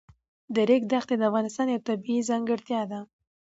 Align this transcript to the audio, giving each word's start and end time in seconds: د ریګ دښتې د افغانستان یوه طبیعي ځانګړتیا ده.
د 0.53 0.55
ریګ 0.69 0.83
دښتې 0.91 1.15
د 1.17 1.21
افغانستان 1.29 1.67
یوه 1.73 1.85
طبیعي 1.89 2.21
ځانګړتیا 2.29 2.81
ده. 2.91 2.99